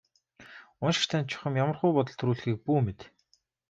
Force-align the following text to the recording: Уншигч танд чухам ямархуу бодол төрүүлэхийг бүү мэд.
Уншигч 0.83 1.05
танд 1.09 1.29
чухам 1.31 1.59
ямархуу 1.63 1.91
бодол 1.95 2.15
төрүүлэхийг 2.17 2.57
бүү 2.65 2.79
мэд. 2.85 2.99